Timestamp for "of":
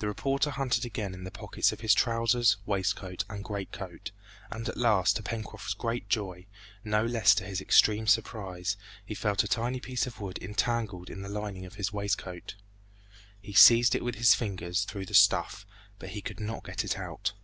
1.70-1.78, 10.08-10.20, 11.66-11.76